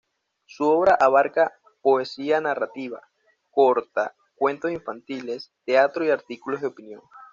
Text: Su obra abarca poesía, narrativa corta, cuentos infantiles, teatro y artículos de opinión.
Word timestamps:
Su 0.47 0.67
obra 0.67 0.97
abarca 0.99 1.53
poesía, 1.83 2.41
narrativa 2.41 3.03
corta, 3.51 4.15
cuentos 4.33 4.71
infantiles, 4.71 5.51
teatro 5.63 6.03
y 6.03 6.09
artículos 6.09 6.61
de 6.61 6.67
opinión. 6.69 7.03